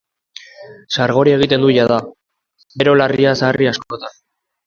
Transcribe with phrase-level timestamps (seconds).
[0.95, 1.99] Sargori egiten du jada,
[2.83, 4.19] bero larria sarri askotan.